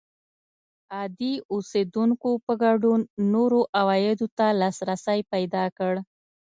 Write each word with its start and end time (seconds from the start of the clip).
عادي 0.95 1.33
اوسېدونکو 1.53 2.29
په 2.45 2.53
ګډون 2.63 2.99
نورو 3.33 3.59
عوایدو 3.79 4.27
ته 4.37 4.45
لاسرسی 4.61 5.19
پیدا 5.33 5.63
کړ 5.77 5.93